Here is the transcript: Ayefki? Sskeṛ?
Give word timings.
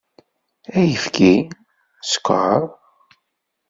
Ayefki? 0.79 1.31
Sskeṛ? 2.03 2.61